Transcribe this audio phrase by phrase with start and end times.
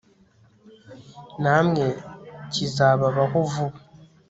[1.41, 1.85] namwe
[2.49, 3.79] bizababaho vuba